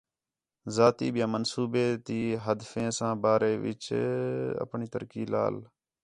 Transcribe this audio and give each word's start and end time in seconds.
ذاتی 0.75 1.07
ٻیا 1.13 1.27
منصوبے 1.35 1.85
تی 2.05 2.19
ہدفیں 2.45 2.89
ساں 2.97 3.13
بارے 3.23 3.51
وِچ 3.63 3.85
آپݨی 4.63 4.87
ترقی 4.93 5.23
لال۔ 5.31 5.55